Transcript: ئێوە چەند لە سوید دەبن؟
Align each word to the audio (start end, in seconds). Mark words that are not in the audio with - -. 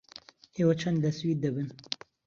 ئێوە 0.55 0.73
چەند 0.81 0.97
لە 1.03 1.11
سوید 1.17 1.39
دەبن؟ 1.43 1.67